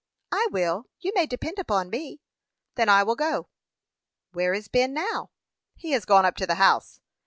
"I 0.31 0.47
will; 0.49 0.87
you 1.01 1.11
may 1.13 1.27
depend 1.27 1.59
upon 1.59 1.91
me." 1.91 2.21
"Then 2.73 2.89
I 2.89 3.03
will 3.03 3.15
go." 3.15 3.49
"Where 4.31 4.55
is 4.55 4.67
Ben, 4.67 4.95
now?" 4.95 5.29
"He 5.75 5.91
has 5.91 6.05
gone 6.05 6.25
up 6.25 6.35
to 6.37 6.47
the 6.47 6.55
house." 6.55 7.01